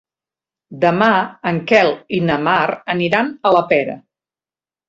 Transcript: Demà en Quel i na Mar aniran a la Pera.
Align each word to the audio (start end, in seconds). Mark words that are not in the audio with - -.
Demà 0.85 1.09
en 1.51 1.59
Quel 1.71 1.91
i 2.21 2.23
na 2.31 2.39
Mar 2.47 2.65
aniran 2.97 3.33
a 3.51 3.53
la 3.59 3.65
Pera. 3.75 3.99